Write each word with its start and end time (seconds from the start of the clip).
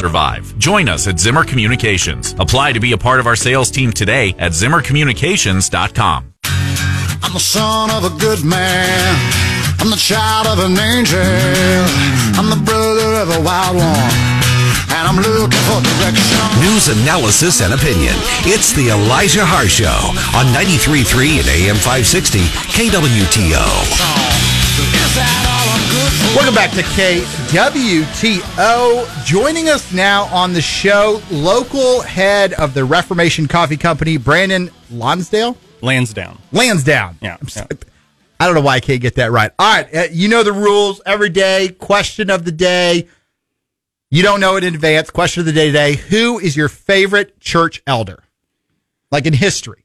survive. 0.00 0.56
Join 0.58 0.88
us 0.88 1.06
at 1.06 1.20
Zimmer 1.20 1.44
Communications. 1.44 2.34
Apply 2.38 2.72
to 2.72 2.80
be 2.80 2.92
a 2.92 2.98
part 2.98 3.20
of 3.20 3.26
our 3.26 3.36
sales 3.36 3.70
team 3.70 3.92
today 3.92 4.34
at 4.38 4.52
ZimmerCommunications.com. 4.52 6.34
I'm 7.22 7.32
the 7.34 7.38
son 7.38 7.90
of 7.90 8.04
a 8.04 8.18
good 8.18 8.42
man. 8.42 9.14
I'm 9.78 9.90
the 9.90 9.96
child 9.96 10.46
of 10.46 10.64
an 10.64 10.78
angel. 10.78 11.20
I'm 11.20 12.48
the 12.48 12.62
brother 12.64 13.20
of 13.20 13.28
a 13.28 13.40
wild 13.44 13.76
one. 13.76 14.12
And 14.88 15.04
I'm 15.06 15.16
looking 15.16 15.64
for 15.68 15.80
direction. 15.84 16.40
News, 16.64 16.88
analysis, 16.88 17.60
and 17.60 17.74
opinion. 17.74 18.14
It's 18.48 18.72
the 18.72 18.88
Elijah 18.88 19.44
Haahr 19.44 19.68
Show 19.68 20.00
on 20.32 20.46
93.3 20.56 21.40
and 21.40 21.48
AM 21.48 21.76
560 21.76 22.40
KWTO. 22.72 24.29
Welcome 26.34 26.54
back 26.54 26.70
to 26.72 26.82
KWTO. 26.82 27.24
Joining 29.24 29.68
us 29.68 29.92
now 29.92 30.24
on 30.26 30.52
the 30.52 30.60
show, 30.62 31.20
local 31.30 32.00
head 32.02 32.52
of 32.54 32.72
the 32.74 32.84
Reformation 32.84 33.48
Coffee 33.48 33.76
Company, 33.76 34.16
Brandon 34.16 34.70
Lonsdale. 34.90 35.56
Lansdown. 35.82 36.38
Lansdown. 36.52 37.16
Yeah, 37.20 37.36
yeah. 37.56 37.66
I 38.38 38.46
don't 38.46 38.54
know 38.54 38.60
why 38.60 38.76
I 38.76 38.80
can't 38.80 39.00
get 39.00 39.16
that 39.16 39.32
right. 39.32 39.50
All 39.58 39.74
right. 39.74 39.94
uh, 39.94 40.04
You 40.12 40.28
know 40.28 40.42
the 40.42 40.52
rules 40.52 41.00
every 41.04 41.30
day. 41.30 41.70
Question 41.78 42.30
of 42.30 42.44
the 42.44 42.52
day. 42.52 43.08
You 44.10 44.22
don't 44.22 44.40
know 44.40 44.56
it 44.56 44.64
in 44.64 44.74
advance. 44.74 45.10
Question 45.10 45.40
of 45.40 45.46
the 45.46 45.52
day 45.52 45.66
today. 45.66 45.94
Who 45.96 46.38
is 46.38 46.56
your 46.56 46.68
favorite 46.68 47.40
church 47.40 47.82
elder? 47.86 48.22
Like 49.10 49.26
in 49.26 49.32
history. 49.32 49.84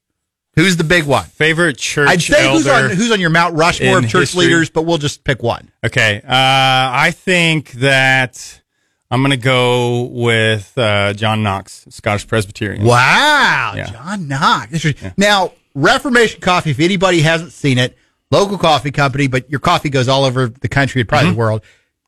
Who's 0.55 0.77
the 0.77 0.83
big 0.85 1.03
one? 1.05 1.25
Favorite 1.25 1.77
church 1.77 2.07
I'd 2.09 2.21
say 2.21 2.51
who's 2.51 2.67
on 2.67 2.89
who's 2.89 3.11
on 3.11 3.19
your 3.19 3.29
Mount 3.29 3.55
Rushmore 3.55 3.97
of 3.99 4.07
church 4.07 4.21
history? 4.31 4.45
leaders, 4.45 4.69
but 4.69 4.83
we'll 4.83 4.97
just 4.97 5.23
pick 5.23 5.43
one. 5.43 5.69
Okay. 5.85 6.17
Uh, 6.23 6.29
I 6.29 7.11
think 7.13 7.71
that 7.73 8.61
I'm 9.11 9.21
going 9.21 9.31
to 9.31 9.37
go 9.37 10.03
with 10.03 10.75
uh, 10.77 11.13
John 11.13 11.43
Knox, 11.43 11.85
Scottish 11.89 12.25
Presbyterian. 12.27 12.83
Wow, 12.85 13.73
Yeah. 13.75 13.87
John 13.91 14.27
Knox. 14.27 14.71
Interesting. 14.73 15.11
Now, 15.17 15.51
Reformation 15.73 16.39
Coffee, 16.41 16.71
if 16.71 16.79
anybody 16.79 17.21
hasn't 17.21 17.51
seen 17.51 17.77
it, 17.77 17.97
local 18.31 18.57
coffee 18.57 18.91
company, 18.91 19.27
but 19.27 19.49
your 19.49 19.59
coffee 19.59 19.89
goes 19.89 20.07
all 20.07 20.23
over 20.23 20.47
the 20.47 20.69
country 20.69 21.01
and 21.01 21.09
probably 21.09 21.31
the 21.31 21.37
world. 21.37 21.61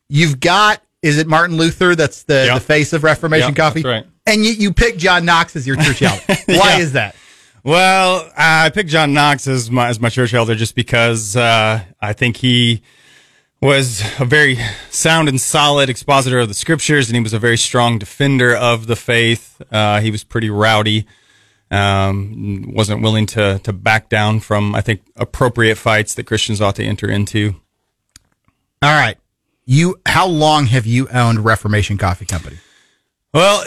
You've 0.09 0.39
got, 0.39 0.81
is 1.01 1.17
it 1.17 1.27
Martin 1.27 1.57
Luther 1.57 1.95
that's 1.95 2.23
the, 2.23 2.45
Yeah. 2.47 2.53
the 2.55 2.59
face 2.61 2.93
of 2.93 3.03
Reformation 3.03 3.49
Yeah, 3.49 3.55
Coffee? 3.55 3.81
that's 3.81 4.05
right. 4.05 4.11
And 4.25 4.43
you, 4.45 4.51
you 4.53 4.73
pick 4.73 4.97
John 4.97 5.25
Knox 5.25 5.55
as 5.57 5.67
your 5.67 5.75
church 5.75 6.01
elder. 6.01 6.21
Why 6.45 6.77
Yeah. 6.77 6.79
is 6.79 6.93
that? 6.93 7.15
Well, 7.67 8.31
I 8.37 8.69
picked 8.69 8.89
John 8.89 9.11
Knox 9.11 9.45
as 9.45 9.69
my 9.69 9.89
as 9.89 9.99
my 9.99 10.07
church 10.07 10.33
elder 10.33 10.55
just 10.55 10.73
because 10.73 11.35
uh, 11.35 11.83
I 11.99 12.13
think 12.13 12.37
he 12.37 12.81
was 13.59 14.01
a 14.21 14.23
very 14.23 14.57
sound 14.89 15.27
and 15.27 15.41
solid 15.41 15.89
expositor 15.89 16.39
of 16.39 16.47
the 16.47 16.53
scriptures, 16.53 17.09
and 17.09 17.17
he 17.17 17.21
was 17.21 17.33
a 17.33 17.39
very 17.39 17.57
strong 17.57 17.99
defender 17.99 18.55
of 18.55 18.87
the 18.87 18.95
faith. 18.95 19.61
Uh, 19.69 19.99
he 19.99 20.11
was 20.11 20.23
pretty 20.23 20.49
rowdy, 20.49 21.07
um, 21.69 22.71
wasn't 22.73 23.01
willing 23.01 23.25
to 23.25 23.59
to 23.65 23.73
back 23.73 24.07
down 24.07 24.39
from 24.39 24.73
I 24.73 24.79
think 24.79 25.01
appropriate 25.17 25.75
fights 25.75 26.13
that 26.13 26.23
Christians 26.23 26.61
ought 26.61 26.75
to 26.77 26.85
enter 26.85 27.09
into. 27.09 27.55
All 28.81 28.97
right. 28.97 29.17
You, 29.65 29.99
how 30.05 30.25
long 30.25 30.67
have 30.67 30.85
you 30.85 31.09
owned 31.09 31.43
Reformation 31.43 31.97
Coffee 31.97 32.25
Company? 32.25 32.59
Well, 33.33 33.63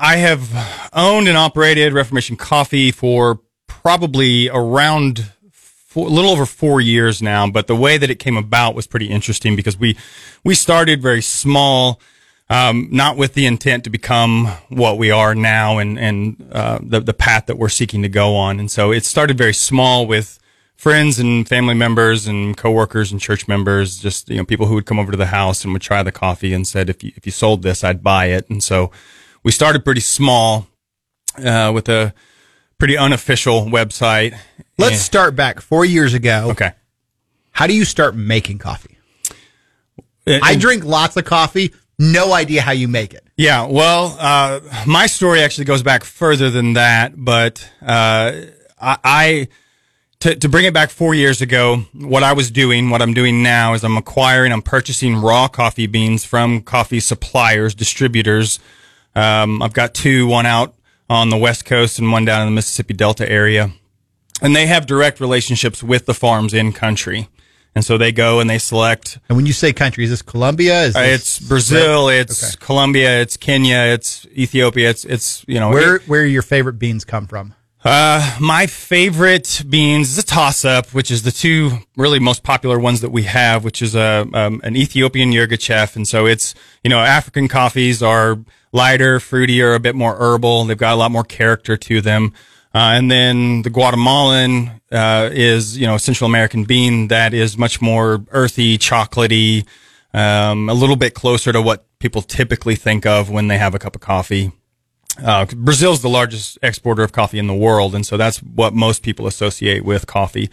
I 0.00 0.16
have 0.16 0.88
owned 0.92 1.28
and 1.28 1.36
operated 1.36 1.92
Reformation 1.92 2.36
Coffee 2.36 2.90
for 2.90 3.40
probably 3.66 4.48
around 4.48 5.30
four, 5.52 6.06
a 6.06 6.10
little 6.10 6.30
over 6.30 6.46
four 6.46 6.80
years 6.80 7.20
now. 7.20 7.48
But 7.50 7.66
the 7.66 7.76
way 7.76 7.98
that 7.98 8.10
it 8.10 8.18
came 8.18 8.36
about 8.36 8.74
was 8.74 8.86
pretty 8.86 9.06
interesting 9.06 9.54
because 9.54 9.78
we 9.78 9.96
we 10.44 10.54
started 10.54 11.02
very 11.02 11.20
small, 11.20 12.00
um, 12.48 12.88
not 12.90 13.16
with 13.18 13.34
the 13.34 13.44
intent 13.46 13.84
to 13.84 13.90
become 13.90 14.46
what 14.70 14.96
we 14.96 15.10
are 15.10 15.34
now 15.34 15.78
and 15.78 15.98
and 15.98 16.48
uh, 16.50 16.78
the 16.82 17.00
the 17.00 17.14
path 17.14 17.46
that 17.46 17.58
we're 17.58 17.68
seeking 17.68 18.02
to 18.02 18.08
go 18.08 18.34
on. 18.34 18.58
And 18.58 18.70
so 18.70 18.92
it 18.92 19.04
started 19.04 19.36
very 19.36 19.54
small 19.54 20.06
with 20.06 20.38
friends 20.76 21.18
and 21.18 21.48
family 21.48 21.74
members 21.74 22.26
and 22.26 22.56
coworkers 22.56 23.12
and 23.12 23.20
church 23.20 23.46
members, 23.48 23.98
just 23.98 24.28
you 24.28 24.36
know 24.36 24.44
people 24.44 24.66
who 24.66 24.74
would 24.74 24.86
come 24.86 24.98
over 24.98 25.10
to 25.12 25.16
the 25.18 25.26
house 25.26 25.64
and 25.64 25.72
would 25.72 25.82
try 25.82 26.02
the 26.02 26.12
coffee 26.12 26.52
and 26.52 26.66
said 26.66 26.88
if 26.90 27.02
you 27.04 27.12
if 27.16 27.26
you 27.26 27.32
sold 27.32 27.62
this, 27.62 27.84
I'd 27.84 28.02
buy 28.02 28.26
it. 28.26 28.48
And 28.50 28.62
so 28.62 28.90
we 29.42 29.52
started 29.52 29.84
pretty 29.84 30.00
small 30.00 30.66
uh, 31.42 31.70
with 31.74 31.88
a 31.88 32.14
pretty 32.78 32.96
unofficial 32.96 33.66
website. 33.66 34.36
Let's 34.78 34.92
And- 34.94 35.00
start 35.00 35.36
back 35.36 35.60
four 35.60 35.84
years 35.84 36.14
ago. 36.14 36.48
okay. 36.50 36.72
How 37.52 37.66
do 37.66 37.74
you 37.74 37.84
start 37.84 38.16
making 38.16 38.58
coffee? 38.58 38.96
And- 40.26 40.42
I 40.42 40.56
drink 40.56 40.84
lots 40.84 41.16
of 41.16 41.24
coffee. 41.24 41.72
No 41.98 42.32
idea 42.32 42.62
how 42.62 42.72
you 42.72 42.88
make 42.88 43.12
it. 43.14 43.24
Yeah, 43.36 43.66
well, 43.66 44.16
uh, 44.18 44.60
my 44.86 45.06
story 45.06 45.42
actually 45.42 45.66
goes 45.66 45.82
back 45.82 46.02
further 46.04 46.50
than 46.50 46.72
that, 46.72 47.12
but 47.16 47.68
uh, 47.80 48.32
I, 48.80 48.96
I 49.04 49.48
to, 50.22 50.34
to 50.36 50.48
bring 50.48 50.64
it 50.64 50.72
back 50.74 50.90
four 50.90 51.14
years 51.14 51.40
ago, 51.40 51.78
what 51.94 52.22
I 52.22 52.32
was 52.32 52.50
doing, 52.50 52.90
what 52.90 53.02
I'm 53.02 53.12
doing 53.14 53.42
now 53.42 53.74
is 53.74 53.82
I'm 53.84 53.96
acquiring, 53.96 54.52
I'm 54.52 54.62
purchasing 54.62 55.16
raw 55.16 55.48
coffee 55.48 55.86
beans 55.86 56.24
from 56.24 56.62
coffee 56.62 57.00
suppliers, 57.00 57.74
distributors. 57.74 58.58
Um, 59.14 59.60
I've 59.62 59.72
got 59.72 59.94
two, 59.94 60.26
one 60.26 60.46
out 60.46 60.74
on 61.10 61.28
the 61.30 61.36
West 61.36 61.64
Coast 61.64 61.98
and 61.98 62.10
one 62.12 62.24
down 62.24 62.40
in 62.42 62.46
the 62.48 62.54
Mississippi 62.54 62.94
Delta 62.94 63.28
area. 63.30 63.72
And 64.40 64.54
they 64.56 64.66
have 64.66 64.86
direct 64.86 65.20
relationships 65.20 65.82
with 65.82 66.06
the 66.06 66.14
farms 66.14 66.54
in 66.54 66.72
country. 66.72 67.28
And 67.74 67.84
so 67.84 67.96
they 67.98 68.12
go 68.12 68.38
and 68.38 68.48
they 68.50 68.58
select 68.58 69.18
And 69.28 69.36
when 69.36 69.46
you 69.46 69.52
say 69.52 69.72
country, 69.72 70.04
is 70.04 70.10
this 70.10 70.22
Colombia? 70.22 70.82
Is 70.84 70.94
uh, 70.96 71.00
this 71.00 71.38
it's 71.38 71.48
Brazil, 71.48 72.08
it's 72.10 72.44
Okay. 72.54 72.64
Colombia, 72.64 73.20
it's 73.22 73.36
Kenya, 73.36 73.78
it's 73.94 74.26
Ethiopia, 74.26 74.90
it's 74.90 75.04
it's 75.04 75.42
you 75.48 75.58
know 75.58 75.70
Where 75.70 75.96
it- 75.96 76.06
where 76.08 76.24
your 76.26 76.42
favorite 76.42 76.78
beans 76.78 77.04
come 77.04 77.26
from? 77.26 77.54
Uh, 77.84 78.36
my 78.40 78.66
favorite 78.66 79.62
beans 79.68 80.10
is 80.10 80.18
a 80.18 80.22
toss 80.22 80.64
up, 80.64 80.86
which 80.94 81.10
is 81.10 81.22
the 81.22 81.32
two 81.32 81.78
really 81.96 82.18
most 82.18 82.42
popular 82.42 82.78
ones 82.78 83.00
that 83.00 83.10
we 83.10 83.24
have, 83.24 83.64
which 83.64 83.82
is 83.82 83.94
a 83.94 84.26
um, 84.32 84.60
an 84.62 84.76
Ethiopian 84.76 85.30
Yirgacheffe, 85.32 85.96
and 85.96 86.06
so 86.06 86.26
it's 86.26 86.54
you 86.84 86.90
know 86.90 87.00
African 87.00 87.48
coffees 87.48 88.02
are 88.02 88.38
lighter, 88.72 89.18
fruitier, 89.18 89.74
a 89.74 89.80
bit 89.80 89.94
more 89.94 90.16
herbal. 90.16 90.64
They've 90.64 90.78
got 90.78 90.94
a 90.94 90.96
lot 90.96 91.10
more 91.10 91.24
character 91.24 91.76
to 91.76 92.00
them. 92.00 92.32
Uh, 92.74 92.96
and 92.96 93.10
then 93.10 93.62
the 93.62 93.70
Guatemalan 93.70 94.80
uh, 94.90 95.28
is, 95.30 95.76
you 95.76 95.86
know, 95.86 95.96
a 95.96 95.98
Central 95.98 96.28
American 96.28 96.64
bean 96.64 97.08
that 97.08 97.34
is 97.34 97.58
much 97.58 97.82
more 97.82 98.24
earthy, 98.30 98.78
chocolatey, 98.78 99.66
um, 100.14 100.70
a 100.70 100.74
little 100.74 100.96
bit 100.96 101.12
closer 101.12 101.52
to 101.52 101.60
what 101.60 101.84
people 101.98 102.22
typically 102.22 102.74
think 102.74 103.04
of 103.04 103.28
when 103.28 103.48
they 103.48 103.58
have 103.58 103.74
a 103.74 103.78
cup 103.78 103.94
of 103.94 104.00
coffee. 104.00 104.52
Uh, 105.22 105.44
Brazil's 105.54 106.02
the 106.02 106.08
largest 106.08 106.58
exporter 106.62 107.02
of 107.02 107.12
coffee 107.12 107.38
in 107.38 107.46
the 107.46 107.54
world, 107.54 107.94
and 107.94 108.06
so 108.06 108.16
that's 108.16 108.38
what 108.38 108.72
most 108.72 109.02
people 109.02 109.26
associate 109.26 109.84
with 109.84 110.06
coffee. 110.06 110.50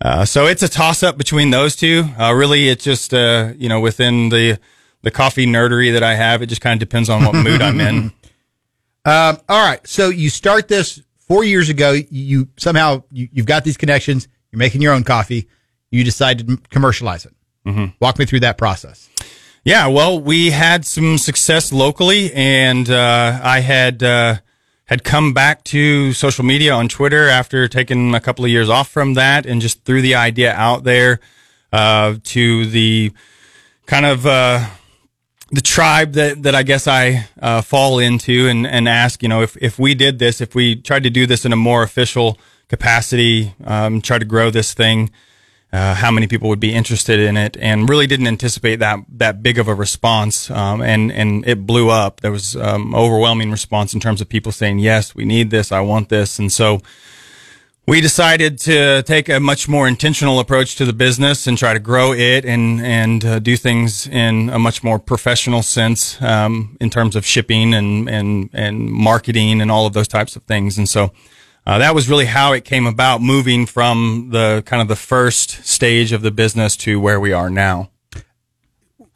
Uh, 0.00 0.24
so 0.24 0.46
it's 0.46 0.62
a 0.62 0.68
toss 0.68 1.02
up 1.02 1.16
between 1.16 1.50
those 1.50 1.74
two. 1.74 2.04
Uh, 2.18 2.32
really, 2.32 2.68
it's 2.68 2.84
just, 2.84 3.12
uh, 3.12 3.52
you 3.56 3.68
know, 3.68 3.80
within 3.80 4.28
the, 4.28 4.58
the 5.02 5.10
coffee 5.10 5.46
nerdery 5.46 5.92
that 5.92 6.02
I 6.02 6.14
have, 6.14 6.42
it 6.42 6.46
just 6.46 6.60
kind 6.60 6.80
of 6.80 6.88
depends 6.88 7.08
on 7.08 7.24
what 7.24 7.34
mood 7.34 7.62
I'm 7.62 7.80
in. 7.80 8.12
Um, 9.04 9.38
all 9.48 9.64
right. 9.64 9.86
So 9.86 10.10
you 10.10 10.28
start 10.28 10.68
this 10.68 11.00
four 11.20 11.42
years 11.42 11.70
ago. 11.70 11.92
You 12.10 12.48
somehow 12.58 13.04
you, 13.10 13.28
you've 13.32 13.46
got 13.46 13.64
these 13.64 13.78
connections. 13.78 14.28
You're 14.50 14.58
making 14.58 14.82
your 14.82 14.92
own 14.92 15.02
coffee. 15.02 15.48
You 15.90 16.04
decide 16.04 16.46
to 16.46 16.58
commercialize 16.68 17.24
it. 17.24 17.34
Mm-hmm. 17.66 17.86
Walk 18.00 18.18
me 18.18 18.26
through 18.26 18.40
that 18.40 18.58
process. 18.58 19.08
Yeah, 19.68 19.88
well, 19.88 20.18
we 20.18 20.48
had 20.48 20.86
some 20.86 21.18
success 21.18 21.74
locally, 21.74 22.32
and 22.32 22.88
uh, 22.88 23.38
I 23.42 23.60
had 23.60 24.02
uh, 24.02 24.36
had 24.86 25.04
come 25.04 25.34
back 25.34 25.62
to 25.64 26.14
social 26.14 26.42
media 26.42 26.72
on 26.72 26.88
Twitter 26.88 27.28
after 27.28 27.68
taking 27.68 28.14
a 28.14 28.20
couple 28.20 28.46
of 28.46 28.50
years 28.50 28.70
off 28.70 28.88
from 28.88 29.12
that, 29.12 29.44
and 29.44 29.60
just 29.60 29.84
threw 29.84 30.00
the 30.00 30.14
idea 30.14 30.54
out 30.54 30.84
there 30.84 31.20
uh, 31.70 32.14
to 32.24 32.64
the 32.64 33.12
kind 33.84 34.06
of 34.06 34.24
uh, 34.24 34.64
the 35.50 35.60
tribe 35.60 36.14
that 36.14 36.44
that 36.44 36.54
I 36.54 36.62
guess 36.62 36.88
I 36.88 37.28
uh, 37.38 37.60
fall 37.60 37.98
into, 37.98 38.48
and 38.48 38.66
and 38.66 38.88
ask, 38.88 39.22
you 39.22 39.28
know, 39.28 39.42
if 39.42 39.54
if 39.58 39.78
we 39.78 39.94
did 39.94 40.18
this, 40.18 40.40
if 40.40 40.54
we 40.54 40.76
tried 40.76 41.02
to 41.02 41.10
do 41.10 41.26
this 41.26 41.44
in 41.44 41.52
a 41.52 41.56
more 41.56 41.82
official 41.82 42.38
capacity, 42.68 43.52
um, 43.66 44.00
try 44.00 44.18
to 44.18 44.24
grow 44.24 44.48
this 44.48 44.72
thing 44.72 45.10
uh, 45.72 45.94
how 45.94 46.10
many 46.10 46.26
people 46.26 46.48
would 46.48 46.60
be 46.60 46.74
interested 46.74 47.20
in 47.20 47.36
it, 47.36 47.56
and 47.60 47.88
really 47.88 48.06
didn't 48.06 48.26
anticipate 48.26 48.76
that 48.76 49.00
that 49.10 49.42
big 49.42 49.58
of 49.58 49.68
a 49.68 49.74
response. 49.74 50.50
Um, 50.50 50.80
and 50.80 51.12
and 51.12 51.46
it 51.46 51.66
blew 51.66 51.90
up. 51.90 52.20
There 52.20 52.32
was 52.32 52.56
um, 52.56 52.94
overwhelming 52.94 53.50
response 53.50 53.92
in 53.92 54.00
terms 54.00 54.20
of 54.20 54.28
people 54.28 54.52
saying, 54.52 54.78
"Yes, 54.78 55.14
we 55.14 55.24
need 55.24 55.50
this. 55.50 55.70
I 55.70 55.80
want 55.80 56.08
this." 56.08 56.38
And 56.38 56.50
so 56.50 56.80
we 57.88 58.00
decided 58.02 58.58
to 58.58 59.02
take 59.02 59.30
a 59.30 59.40
much 59.40 59.66
more 59.66 59.88
intentional 59.88 60.40
approach 60.40 60.76
to 60.76 60.84
the 60.84 60.92
business 60.92 61.46
and 61.46 61.56
try 61.56 61.72
to 61.72 61.78
grow 61.78 62.12
it 62.12 62.44
and 62.44 62.80
and 62.80 63.24
uh, 63.24 63.38
do 63.38 63.56
things 63.56 64.06
in 64.06 64.48
a 64.48 64.58
much 64.58 64.82
more 64.82 64.98
professional 64.98 65.62
sense 65.62 66.20
um, 66.22 66.78
in 66.80 66.88
terms 66.90 67.14
of 67.14 67.26
shipping 67.26 67.74
and 67.74 68.08
and 68.08 68.50
and 68.54 68.90
marketing 68.90 69.60
and 69.60 69.70
all 69.70 69.86
of 69.86 69.92
those 69.92 70.08
types 70.08 70.34
of 70.34 70.42
things. 70.44 70.78
And 70.78 70.88
so. 70.88 71.12
Uh, 71.68 71.76
that 71.76 71.94
was 71.94 72.08
really 72.08 72.24
how 72.24 72.54
it 72.54 72.64
came 72.64 72.86
about, 72.86 73.20
moving 73.20 73.66
from 73.66 74.30
the 74.32 74.62
kind 74.64 74.80
of 74.80 74.88
the 74.88 74.96
first 74.96 75.62
stage 75.66 76.12
of 76.12 76.22
the 76.22 76.30
business 76.30 76.74
to 76.74 76.98
where 76.98 77.20
we 77.20 77.30
are 77.30 77.50
now. 77.50 77.90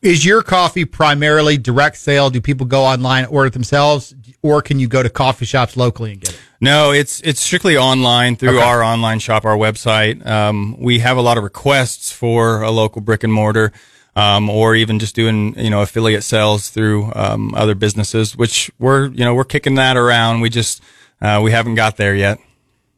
Is 0.03 0.27
your 0.27 0.43
coffee 0.43 0.85
primarily 0.85 1.57
direct 1.57 1.97
sale? 1.97 2.29
Do 2.29 2.43
people 2.43 2.67
go 2.67 2.85
online 2.85 3.25
order 3.25 3.47
it 3.47 3.55
themselves, 3.55 4.15
or 4.43 4.61
can 4.61 4.79
you 4.79 4.87
go 4.87 5.03
to 5.03 5.09
coffee 5.09 5.47
shops 5.47 5.79
locally 5.79 6.13
and 6.13 6.21
get 6.21 6.35
it? 6.35 6.41
No, 6.61 6.93
it's 6.93 7.23
it's 7.23 7.41
strictly 7.41 7.79
online 7.79 8.37
through 8.37 8.59
Okay. 8.59 8.67
our 8.67 8.83
online 8.83 9.19
shop, 9.19 9.47
our 9.47 9.57
website. 9.57 10.25
Um, 10.27 10.77
we 10.79 10.99
have 10.99 11.17
a 11.17 11.23
lot 11.23 11.39
of 11.39 11.45
requests 11.45 12.13
for 12.13 12.61
a 12.61 12.71
local 12.71 13.01
brick 13.01 13.25
and 13.25 13.33
mortar, 13.33 13.73
um, 14.15 14.51
or 14.51 14.75
even 14.75 14.99
just 14.99 15.15
doing 15.15 15.59
you 15.59 15.71
know 15.71 15.81
affiliate 15.81 16.23
sales 16.23 16.69
through 16.69 17.13
um, 17.15 17.55
other 17.55 17.75
businesses, 17.75 18.37
which 18.37 18.71
we're 18.79 19.07
you 19.09 19.25
know 19.25 19.35
we're 19.35 19.45
kicking 19.45 19.77
that 19.77 19.97
around. 19.97 20.43
We 20.43 20.51
just 20.51 20.83
uh, 21.23 21.41
we 21.43 21.53
haven't 21.53 21.77
got 21.77 21.97
there 21.97 22.15
yet. 22.15 22.39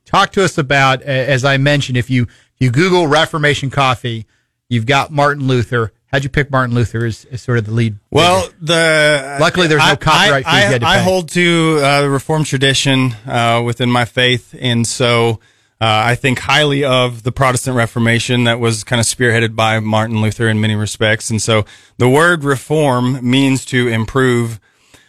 Talk 0.04 0.32
to 0.32 0.44
us 0.44 0.58
about, 0.58 1.02
as 1.02 1.44
I 1.44 1.58
mentioned, 1.58 1.96
if 1.96 2.10
you 2.10 2.26
you 2.58 2.70
Google 2.70 3.06
Reformation 3.06 3.70
Coffee, 3.70 4.26
you've 4.68 4.86
got 4.86 5.10
Martin 5.10 5.46
Luther. 5.46 5.92
How'd 6.06 6.22
you 6.22 6.30
pick 6.30 6.50
Martin 6.50 6.74
Luther 6.74 7.04
as, 7.04 7.24
as 7.26 7.42
sort 7.42 7.58
of 7.58 7.66
the 7.66 7.72
lead? 7.72 7.98
Well, 8.10 8.48
the 8.60 9.38
Luckily, 9.40 9.66
there's 9.66 9.84
no 9.84 9.96
copyright 9.96 10.46
I, 10.46 10.60
fees 10.60 10.70
had 10.70 10.80
to 10.82 10.86
I, 10.86 10.94
I 10.94 10.98
hold 10.98 11.28
to 11.30 11.80
uh, 11.82 12.02
the 12.02 12.10
Reformed 12.10 12.46
tradition 12.46 13.12
uh, 13.26 13.62
within 13.64 13.90
my 13.90 14.04
faith, 14.04 14.54
and 14.58 14.86
so 14.86 15.40
uh, 15.80 16.02
I 16.06 16.14
think 16.14 16.38
highly 16.38 16.84
of 16.84 17.24
the 17.24 17.32
Protestant 17.32 17.76
Reformation 17.76 18.44
that 18.44 18.60
was 18.60 18.84
kind 18.84 19.00
of 19.00 19.06
spearheaded 19.06 19.56
by 19.56 19.80
Martin 19.80 20.22
Luther 20.22 20.48
in 20.48 20.60
many 20.60 20.76
respects. 20.76 21.30
And 21.30 21.42
so 21.42 21.64
the 21.98 22.08
word 22.08 22.44
reform 22.44 23.28
means 23.28 23.64
to 23.66 23.88
improve, 23.88 24.60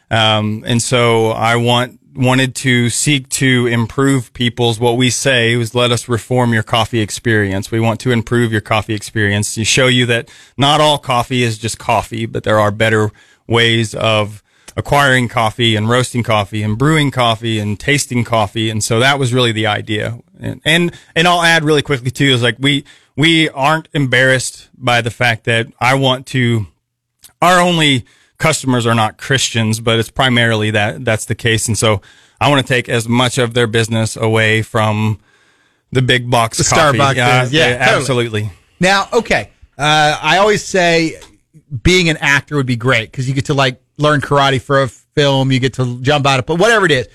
um, 0.10 0.64
and 0.66 0.82
so 0.82 1.30
I 1.30 1.56
want 1.58 2.00
wanted 2.16 2.56
to 2.56 2.90
seek 2.90 3.30
to 3.30 3.68
improve 3.68 4.34
people's 4.34 4.80
what 4.80 4.98
we 4.98 5.10
say 5.10 5.56
was 5.56 5.76
let 5.76 5.92
us 5.92 6.08
reform 6.08 6.54
your 6.54 6.64
coffee 6.64 7.02
experience. 7.02 7.72
We 7.72 7.80
want 7.80 8.00
to 8.02 8.12
improve 8.12 8.52
your 8.52 8.62
coffee 8.62 8.94
experience. 8.94 9.54
To 9.56 9.66
show 9.66 9.88
you 9.88 10.06
that 10.08 10.30
not 10.58 10.82
all 10.82 10.98
coffee 10.98 11.44
is 11.44 11.58
just 11.58 11.78
coffee, 11.78 12.26
but 12.26 12.44
there 12.44 12.60
are 12.60 12.72
better 12.72 13.12
ways 13.48 13.94
of 13.94 14.42
acquiring 14.78 15.28
coffee 15.28 15.76
and 15.76 15.90
roasting 15.90 16.24
coffee 16.24 16.62
and 16.64 16.78
brewing 16.78 17.12
coffee 17.12 17.60
and 17.60 17.80
tasting 17.80 18.24
coffee. 18.24 18.70
And 18.70 18.84
so 18.84 19.00
that 19.00 19.20
was 19.20 19.34
really 19.34 19.52
the 19.52 19.68
idea. 19.68 20.20
And, 20.40 20.62
and, 20.66 20.94
and 21.16 21.28
I'll 21.28 21.42
add 21.42 21.64
really 21.64 21.82
quickly 21.82 22.12
too, 22.12 22.26
is 22.26 22.44
like 22.44 22.58
we, 22.60 22.84
we 23.16 23.50
aren't 23.50 23.88
embarrassed 23.94 24.70
by 24.78 25.02
the 25.02 25.12
fact 25.12 25.46
that 25.46 25.68
I 25.80 25.96
want 25.96 26.28
to, 26.28 26.68
our 27.42 27.60
only 27.60 28.06
customers 28.38 28.86
are 28.86 28.96
not 28.96 29.18
Christians, 29.18 29.80
but 29.80 30.00
it's 30.00 30.10
primarily 30.10 30.72
that 30.72 31.06
that's 31.06 31.26
the 31.26 31.36
case. 31.36 31.68
And 31.68 31.78
so 31.78 32.02
I 32.40 32.50
want 32.50 32.66
to 32.66 32.68
take 32.68 32.90
as 32.90 33.08
much 33.08 33.38
of 33.38 33.54
their 33.54 33.68
business 33.68 34.16
away 34.16 34.62
from 34.62 35.20
the 35.92 36.02
big 36.02 36.30
box 36.30 36.58
The 36.58 36.64
coffee. 36.64 36.98
Starbucks 36.98 37.44
is, 37.44 37.54
yeah, 37.54 37.78
totally. 37.78 37.98
absolutely. 37.98 38.52
Now, 38.80 39.08
okay. 39.14 39.52
Uh, 39.78 40.18
I 40.22 40.38
always 40.38 40.64
say 40.64 41.20
being 41.84 42.10
an 42.10 42.18
actor 42.18 42.56
would 42.56 42.66
be 42.66 42.76
great 42.76 43.12
because 43.12 43.28
you 43.28 43.34
get 43.36 43.46
to 43.46 43.54
like 43.54 43.82
learn 43.98 44.22
karate 44.22 44.62
for 44.62 44.82
a 44.82 44.88
film, 44.88 45.52
you 45.52 45.60
get 45.60 45.74
to 45.76 46.02
jump 46.02 46.26
out 46.26 46.40
of, 46.40 46.46
but 46.46 46.60
whatever 46.60 46.86
it 46.86 46.92
is. 46.92 47.08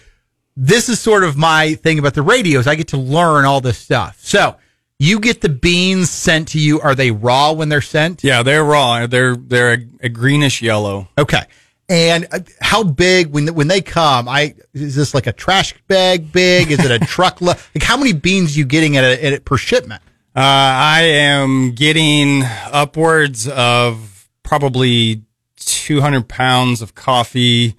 This 0.57 0.89
is 0.89 1.01
sort 1.01 1.25
of 1.25 1.37
my 1.37 1.75
thing 1.75 1.99
about 1.99 2.15
the 2.15 2.23
radios. 2.23 2.67
I 2.67 2.75
get 2.75 2.89
to 2.89 2.97
learn 2.99 3.45
all 3.45 3.61
this 3.61 3.79
stuff. 3.79 4.19
So 4.21 4.57
you 5.01 5.19
get 5.19 5.41
the 5.41 5.49
beans 5.49 6.11
sent 6.11 6.49
to 6.49 6.61
you. 6.61 6.79
Are 6.81 6.95
they 6.95 7.11
raw 7.11 7.53
when 7.53 7.71
they're 7.71 7.81
sent? 7.81 8.23
Yeah, 8.23 8.43
they're 8.43 8.63
raw. 8.63 9.07
They're 9.07 9.35
they're 9.35 9.73
a, 9.73 9.79
a 10.03 10.09
greenish 10.11 10.61
yellow. 10.61 11.09
Okay. 11.17 11.43
And 11.89 12.29
uh, 12.31 12.41
how 12.61 12.85
big 12.85 13.29
when 13.29 13.53
when 13.55 13.67
they 13.67 13.81
come? 13.81 14.29
I 14.29 14.55
is 14.75 14.95
this 14.95 15.15
like 15.15 15.27
a 15.27 15.33
trash 15.33 15.75
bag 15.89 16.31
big? 16.31 16.71
Is 16.71 16.85
it 16.85 16.91
a 16.91 16.99
truckload? 17.07 17.57
Like 17.75 17.83
how 17.83 17.97
many 17.97 18.13
beans 18.13 18.57
you 18.57 18.67
getting 18.67 18.99
at 18.99 19.05
a, 19.05 19.35
at 19.35 19.45
per 19.47 19.57
shipment? 19.57 20.03
Uh, 20.37 20.41
I 20.45 21.01
am 21.01 21.73
getting 21.73 22.43
upwards 22.71 23.49
of 23.49 24.29
probably 24.43 25.23
200 25.57 26.29
pounds 26.29 26.83
of 26.83 26.95
coffee 26.95 27.75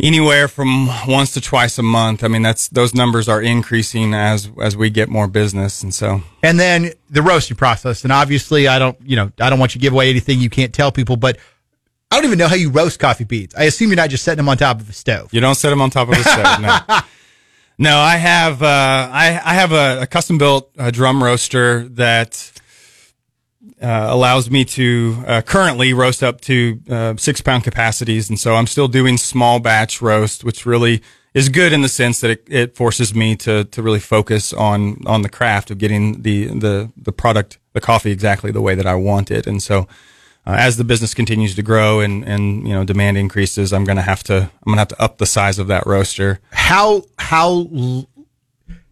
anywhere 0.00 0.46
from 0.48 0.88
once 1.08 1.32
to 1.32 1.40
twice 1.40 1.78
a 1.78 1.82
month. 1.82 2.22
I 2.22 2.28
mean, 2.28 2.42
that's, 2.42 2.68
those 2.68 2.94
numbers 2.94 3.28
are 3.28 3.42
increasing 3.42 4.14
as, 4.14 4.50
as 4.60 4.76
we 4.76 4.90
get 4.90 5.08
more 5.08 5.26
business. 5.26 5.82
And 5.82 5.92
so, 5.92 6.22
And 6.42 6.58
then 6.58 6.92
the 7.10 7.22
roasting 7.22 7.56
process. 7.56 8.04
And 8.04 8.12
obviously, 8.12 8.68
I 8.68 8.78
don't, 8.78 8.96
you 9.04 9.16
know, 9.16 9.32
I 9.40 9.50
don't 9.50 9.58
want 9.58 9.74
you 9.74 9.80
to 9.80 9.82
give 9.82 9.92
away 9.92 10.10
anything 10.10 10.40
you 10.40 10.50
can't 10.50 10.72
tell 10.72 10.92
people, 10.92 11.16
but 11.16 11.38
I 12.10 12.16
don't 12.16 12.24
even 12.24 12.38
know 12.38 12.48
how 12.48 12.54
you 12.54 12.70
roast 12.70 13.00
coffee 13.00 13.24
beans. 13.24 13.54
I 13.54 13.64
assume 13.64 13.88
you're 13.88 13.96
not 13.96 14.10
just 14.10 14.24
setting 14.24 14.38
them 14.38 14.48
on 14.48 14.56
top 14.56 14.80
of 14.80 14.88
a 14.88 14.92
stove. 14.92 15.28
you 15.32 15.40
don't 15.40 15.56
set 15.56 15.70
them 15.70 15.82
on 15.82 15.90
top 15.90 16.08
of 16.08 16.14
a 16.14 16.22
stove. 16.22 16.60
No. 16.60 17.00
No, 17.80 17.96
I 17.96 18.16
have, 18.16 18.60
uh, 18.60 18.66
I, 18.66 19.40
I 19.44 19.54
have 19.54 19.70
a, 19.70 20.00
a 20.02 20.06
custom 20.08 20.36
built 20.36 20.68
uh, 20.76 20.90
drum 20.90 21.22
roaster 21.22 21.88
that, 21.90 22.50
uh, 23.80 24.06
allows 24.08 24.50
me 24.50 24.64
to 24.64 25.22
uh, 25.26 25.42
currently 25.42 25.92
roast 25.92 26.22
up 26.22 26.40
to 26.42 26.80
uh, 26.90 27.14
six 27.16 27.40
pound 27.40 27.64
capacities. 27.64 28.28
And 28.28 28.38
so 28.38 28.54
I'm 28.54 28.66
still 28.66 28.88
doing 28.88 29.16
small 29.16 29.60
batch 29.60 30.02
roast, 30.02 30.44
which 30.44 30.66
really 30.66 31.02
is 31.34 31.48
good 31.48 31.72
in 31.72 31.82
the 31.82 31.88
sense 31.88 32.20
that 32.20 32.30
it, 32.30 32.44
it 32.48 32.76
forces 32.76 33.14
me 33.14 33.36
to, 33.36 33.64
to 33.64 33.82
really 33.82 34.00
focus 34.00 34.52
on, 34.52 35.02
on 35.06 35.22
the 35.22 35.28
craft 35.28 35.70
of 35.70 35.78
getting 35.78 36.22
the, 36.22 36.46
the, 36.46 36.90
the 36.96 37.12
product, 37.12 37.58
the 37.72 37.80
coffee 37.80 38.10
exactly 38.10 38.50
the 38.50 38.60
way 38.60 38.74
that 38.74 38.86
I 38.86 38.94
want 38.94 39.30
it. 39.30 39.46
And 39.46 39.62
so, 39.62 39.86
uh, 40.46 40.56
as 40.58 40.78
the 40.78 40.84
business 40.84 41.12
continues 41.12 41.54
to 41.56 41.62
grow 41.62 42.00
and, 42.00 42.24
and, 42.24 42.66
you 42.66 42.72
know, 42.72 42.82
demand 42.82 43.18
increases, 43.18 43.72
I'm 43.72 43.84
going 43.84 43.96
to 43.96 44.02
have 44.02 44.22
to, 44.24 44.34
I'm 44.36 44.64
going 44.64 44.76
to 44.76 44.80
have 44.80 44.88
to 44.88 45.02
up 45.02 45.18
the 45.18 45.26
size 45.26 45.58
of 45.58 45.66
that 45.66 45.86
roaster. 45.86 46.40
How, 46.52 47.02
how, 47.18 47.68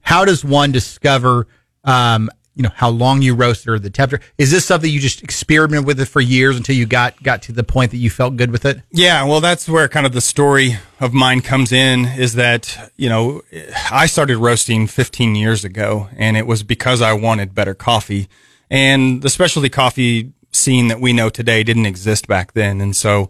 how 0.02 0.26
does 0.26 0.44
one 0.44 0.70
discover, 0.70 1.46
um, 1.82 2.29
you 2.56 2.62
know, 2.62 2.70
how 2.75 2.88
long 2.88 3.20
you 3.20 3.35
roast 3.35 3.69
or 3.69 3.79
the 3.79 3.91
temperature? 3.91 4.25
Is 4.38 4.50
this 4.50 4.64
something 4.64 4.91
you 4.91 4.99
just 4.99 5.23
experimented 5.23 5.87
with 5.87 6.00
it 6.00 6.06
for 6.06 6.23
years 6.23 6.56
until 6.56 6.75
you 6.75 6.87
got, 6.87 7.23
got 7.23 7.43
to 7.43 7.53
the 7.53 7.62
point 7.62 7.91
that 7.91 7.99
you 7.99 8.08
felt 8.08 8.37
good 8.37 8.50
with 8.50 8.64
it? 8.64 8.81
Yeah, 8.91 9.25
well, 9.25 9.43
that's 9.43 9.69
where 9.69 9.87
kind 9.88 10.06
of 10.06 10.12
the 10.12 10.23
story 10.23 10.79
of 10.99 11.12
mine 11.12 11.43
comes 11.43 11.70
in 11.70 12.06
is 12.06 12.32
that, 12.35 12.91
you 12.97 13.11
know, 13.11 13.43
I 13.93 14.06
started 14.06 14.38
roasting 14.38 14.87
15 14.87 15.37
years 15.37 15.64
ago 15.64 16.08
and 16.17 16.35
it 16.38 16.47
was 16.47 16.62
because 16.62 17.03
I 17.03 17.12
wanted 17.12 17.55
better 17.55 17.75
coffee. 17.75 18.26
And 18.70 19.20
the 19.20 19.29
specialty 19.29 19.69
coffee 19.69 20.32
scene 20.50 20.88
that 20.88 20.99
we 20.99 21.12
know 21.12 21.29
today 21.29 21.62
didn't 21.62 21.87
exist 21.87 22.26
back 22.26 22.55
then. 22.55 22.81
And 22.81 22.97
so, 22.97 23.25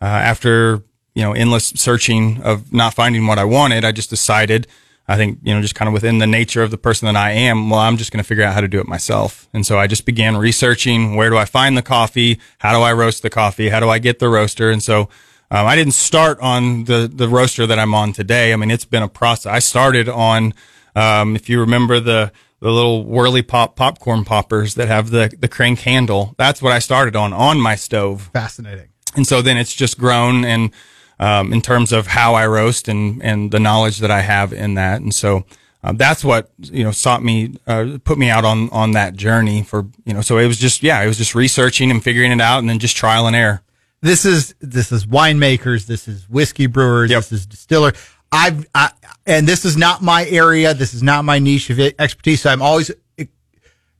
uh, 0.00 0.04
after, 0.04 0.84
you 1.16 1.22
know, 1.22 1.32
endless 1.32 1.70
searching 1.70 2.40
of 2.42 2.72
not 2.72 2.94
finding 2.94 3.26
what 3.26 3.40
I 3.40 3.44
wanted, 3.44 3.84
I 3.84 3.90
just 3.90 4.08
decided, 4.08 4.68
I 5.08 5.16
think, 5.16 5.38
you 5.42 5.54
know, 5.54 5.62
just 5.62 5.74
kind 5.74 5.88
of 5.88 5.94
within 5.94 6.18
the 6.18 6.26
nature 6.26 6.62
of 6.62 6.70
the 6.70 6.78
person 6.78 7.06
that 7.06 7.16
I 7.16 7.30
am, 7.30 7.70
well, 7.70 7.80
I'm 7.80 7.96
just 7.96 8.12
going 8.12 8.22
to 8.22 8.28
figure 8.28 8.44
out 8.44 8.52
how 8.52 8.60
to 8.60 8.68
do 8.68 8.78
it 8.78 8.86
myself. 8.86 9.48
And 9.54 9.66
so 9.66 9.78
I 9.78 9.86
just 9.86 10.04
began 10.04 10.36
researching 10.36 11.16
where 11.16 11.30
do 11.30 11.38
I 11.38 11.46
find 11.46 11.76
the 11.76 11.82
coffee? 11.82 12.38
How 12.58 12.76
do 12.76 12.82
I 12.82 12.92
roast 12.92 13.22
the 13.22 13.30
coffee? 13.30 13.70
How 13.70 13.80
do 13.80 13.88
I 13.88 13.98
get 13.98 14.18
the 14.18 14.28
roaster? 14.28 14.70
And 14.70 14.82
so, 14.82 15.08
um, 15.50 15.66
I 15.66 15.76
didn't 15.76 15.94
start 15.94 16.38
on 16.40 16.84
the, 16.84 17.10
the 17.12 17.26
roaster 17.26 17.66
that 17.66 17.78
I'm 17.78 17.94
on 17.94 18.12
today. 18.12 18.52
I 18.52 18.56
mean, 18.56 18.70
it's 18.70 18.84
been 18.84 19.02
a 19.02 19.08
process. 19.08 19.50
I 19.50 19.60
started 19.60 20.06
on, 20.08 20.52
um, 20.94 21.36
if 21.36 21.48
you 21.48 21.60
remember 21.60 22.00
the, 22.00 22.32
the 22.60 22.70
little 22.70 23.04
whirly 23.04 23.40
pop 23.40 23.76
popcorn 23.76 24.24
poppers 24.24 24.74
that 24.74 24.88
have 24.88 25.10
the, 25.10 25.34
the 25.38 25.48
crank 25.48 25.80
handle. 25.80 26.34
That's 26.36 26.60
what 26.60 26.72
I 26.72 26.80
started 26.80 27.16
on, 27.16 27.32
on 27.32 27.60
my 27.60 27.76
stove. 27.76 28.30
Fascinating. 28.34 28.88
And 29.16 29.26
so 29.26 29.40
then 29.40 29.56
it's 29.56 29.74
just 29.74 29.98
grown 29.98 30.44
and, 30.44 30.70
um, 31.18 31.52
in 31.52 31.60
terms 31.60 31.92
of 31.92 32.06
how 32.08 32.34
I 32.34 32.46
roast 32.46 32.88
and, 32.88 33.22
and 33.22 33.50
the 33.50 33.60
knowledge 33.60 33.98
that 33.98 34.10
I 34.10 34.20
have 34.20 34.52
in 34.52 34.74
that. 34.74 35.00
And 35.00 35.14
so, 35.14 35.44
um, 35.82 35.96
that's 35.96 36.24
what, 36.24 36.50
you 36.58 36.82
know, 36.84 36.90
sought 36.90 37.22
me, 37.22 37.56
uh, 37.66 37.98
put 38.04 38.18
me 38.18 38.30
out 38.30 38.44
on, 38.44 38.68
on 38.70 38.92
that 38.92 39.14
journey 39.14 39.62
for, 39.62 39.86
you 40.04 40.12
know, 40.12 40.20
so 40.20 40.38
it 40.38 40.46
was 40.46 40.58
just, 40.58 40.82
yeah, 40.82 41.00
it 41.02 41.06
was 41.06 41.18
just 41.18 41.34
researching 41.34 41.90
and 41.90 42.02
figuring 42.02 42.32
it 42.32 42.40
out 42.40 42.58
and 42.58 42.68
then 42.68 42.78
just 42.80 42.96
trial 42.96 43.26
and 43.26 43.36
error. 43.36 43.62
this 44.02 44.24
is 44.24 44.54
this 44.60 44.90
is 44.92 45.06
winemakers, 45.06 45.86
this 45.86 46.08
is 46.08 46.28
whiskey 46.28 46.66
brewers, 46.66 47.10
Yep. 47.10 47.20
this 47.20 47.32
is 47.32 47.46
distiller. 47.46 47.92
I've 48.30 48.66
I, 48.74 48.90
and 49.26 49.46
this 49.46 49.64
is 49.64 49.76
not 49.76 50.02
my 50.02 50.26
area. 50.26 50.74
This 50.74 50.94
is 50.94 51.02
not 51.02 51.24
my 51.24 51.38
niche 51.38 51.70
of 51.70 51.78
expertise. 51.78 52.42
So 52.42 52.50
I'm 52.50 52.60
always 52.60 52.90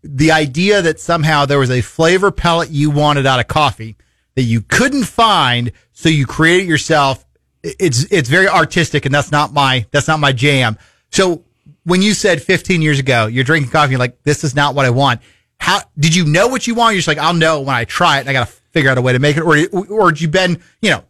the 0.02 0.30
idea 0.32 0.82
that 0.82 1.00
somehow 1.00 1.46
there 1.46 1.58
was 1.58 1.70
a 1.70 1.80
flavor 1.80 2.30
palette 2.30 2.70
you 2.70 2.90
wanted 2.90 3.24
out 3.26 3.40
of 3.40 3.48
coffee 3.48 3.96
that 4.38 4.44
you 4.44 4.60
couldn't 4.60 5.02
find, 5.02 5.72
so 5.92 6.08
you 6.08 6.24
create 6.24 6.60
it 6.62 6.68
yourself. 6.68 7.24
It's 7.64 8.04
it's 8.04 8.28
very 8.28 8.46
artistic, 8.46 9.04
and 9.04 9.12
that's 9.12 9.32
not 9.32 9.52
my 9.52 9.84
that's 9.90 10.06
not 10.06 10.20
my 10.20 10.30
jam. 10.30 10.78
So 11.10 11.42
when 11.82 12.02
you 12.02 12.14
said 12.14 12.40
15 12.40 12.80
years 12.80 13.00
ago 13.00 13.26
you're 13.26 13.42
drinking 13.42 13.72
coffee, 13.72 13.90
you're 13.90 13.98
like 13.98 14.22
this 14.22 14.44
is 14.44 14.54
not 14.54 14.76
what 14.76 14.86
I 14.86 14.90
want. 14.90 15.22
How 15.58 15.80
did 15.98 16.14
you 16.14 16.24
know 16.24 16.46
what 16.46 16.68
you 16.68 16.76
want? 16.76 16.94
You're 16.94 17.00
just 17.00 17.08
like 17.08 17.18
I'll 17.18 17.34
know 17.34 17.62
when 17.62 17.74
I 17.74 17.84
try 17.84 18.18
it. 18.18 18.20
and 18.20 18.28
I 18.30 18.32
got 18.32 18.46
to 18.46 18.52
figure 18.70 18.88
out 18.92 18.96
a 18.96 19.02
way 19.02 19.12
to 19.12 19.18
make 19.18 19.36
it, 19.36 19.40
or 19.40 19.58
or 19.90 20.10
had 20.10 20.20
you 20.20 20.28
been 20.28 20.62
you 20.80 20.90
know 20.90 21.02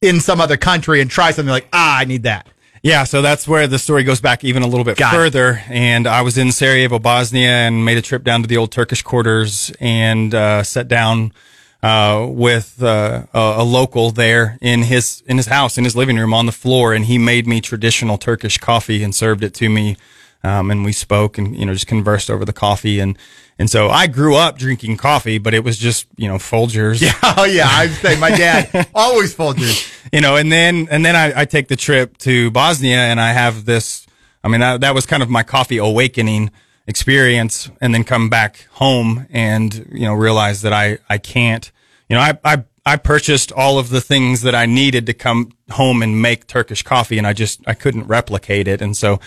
in 0.00 0.18
some 0.18 0.40
other 0.40 0.56
country 0.56 1.00
and 1.00 1.08
try 1.08 1.30
something 1.30 1.52
like 1.52 1.68
ah 1.72 1.98
I 1.98 2.04
need 2.04 2.24
that. 2.24 2.48
Yeah, 2.82 3.04
so 3.04 3.22
that's 3.22 3.46
where 3.46 3.68
the 3.68 3.78
story 3.78 4.02
goes 4.02 4.20
back 4.20 4.42
even 4.42 4.64
a 4.64 4.66
little 4.66 4.84
bit 4.84 4.96
Got 4.96 5.14
it. 5.14 5.16
further. 5.16 5.62
And 5.68 6.08
I 6.08 6.22
was 6.22 6.36
in 6.36 6.50
Sarajevo, 6.50 6.98
Bosnia, 6.98 7.48
and 7.48 7.84
made 7.84 7.96
a 7.98 8.02
trip 8.02 8.24
down 8.24 8.42
to 8.42 8.48
the 8.48 8.56
old 8.56 8.72
Turkish 8.72 9.02
quarters 9.02 9.70
and 9.78 10.34
uh, 10.34 10.64
sat 10.64 10.88
down 10.88 11.32
uh, 11.82 12.26
with 12.28 12.82
uh, 12.82 13.22
a, 13.32 13.54
a 13.58 13.64
local 13.64 14.10
there 14.10 14.58
in 14.60 14.82
his 14.82 15.22
in 15.26 15.36
his 15.36 15.46
house 15.46 15.78
in 15.78 15.84
his 15.84 15.96
living 15.96 16.16
room 16.18 16.34
on 16.34 16.46
the 16.46 16.52
floor, 16.52 16.92
and 16.92 17.06
he 17.06 17.18
made 17.18 17.46
me 17.46 17.60
traditional 17.60 18.18
Turkish 18.18 18.58
coffee 18.58 19.02
and 19.02 19.14
served 19.14 19.42
it 19.42 19.54
to 19.54 19.68
me 19.68 19.96
Um, 20.42 20.70
and 20.70 20.84
we 20.86 20.92
spoke 20.92 21.36
and, 21.38 21.54
you 21.54 21.66
know, 21.66 21.74
just 21.74 21.86
conversed 21.86 22.30
over 22.30 22.46
the 22.46 22.52
coffee. 22.54 22.98
And, 22.98 23.18
and 23.58 23.68
so 23.68 23.90
I 23.90 24.06
grew 24.06 24.36
up 24.36 24.56
drinking 24.56 24.96
coffee, 24.96 25.38
but 25.38 25.52
it 25.52 25.62
was 25.64 25.76
just, 25.76 26.06
you 26.16 26.28
know, 26.28 26.38
Folgers. 26.38 27.00
Yeah, 27.02 27.12
oh 27.36 27.44
yeah, 27.44 27.68
I 27.68 27.88
say 27.88 28.18
my 28.18 28.30
dad 28.30 28.88
always 28.94 29.34
Folgers. 29.34 29.84
you 30.12 30.20
know, 30.22 30.36
and 30.36 30.50
then 30.50 30.88
and 30.90 31.04
then 31.04 31.14
I, 31.14 31.42
I 31.42 31.44
take 31.44 31.68
the 31.68 31.76
trip 31.76 32.16
to 32.18 32.50
Bosnia, 32.50 33.00
and 33.10 33.20
I 33.20 33.32
have 33.34 33.64
this. 33.66 34.06
I 34.42 34.48
mean, 34.48 34.60
that, 34.60 34.80
that 34.80 34.94
was 34.94 35.04
kind 35.04 35.22
of 35.22 35.28
my 35.28 35.42
coffee 35.42 35.76
awakening 35.78 36.50
experience, 36.90 37.70
and 37.80 37.94
then 37.94 38.04
come 38.04 38.28
back 38.28 38.66
home 38.72 39.26
and 39.30 39.88
you 39.90 40.04
know 40.04 40.12
realize 40.12 40.60
that 40.62 40.74
I 40.74 40.98
I 41.08 41.16
can't. 41.16 41.72
You 42.08 42.16
know, 42.16 42.22
I 42.22 42.38
I 42.44 42.64
I 42.84 42.96
purchased 42.96 43.52
all 43.52 43.78
of 43.78 43.88
the 43.88 44.00
things 44.00 44.42
that 44.42 44.54
I 44.54 44.66
needed 44.66 45.06
to 45.06 45.14
come 45.14 45.52
home 45.70 46.02
and 46.02 46.20
make 46.20 46.46
Turkish 46.46 46.82
coffee, 46.82 47.16
and 47.16 47.26
I 47.26 47.32
just 47.32 47.60
I 47.66 47.74
couldn't 47.74 48.06
replicate 48.06 48.68
it, 48.68 48.82
and 48.82 48.96
so. 48.96 49.20